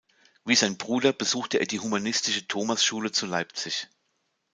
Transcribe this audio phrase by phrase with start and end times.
[0.45, 3.87] Wie sein Bruder besuchte er die humanistische Thomasschule zu Leipzig.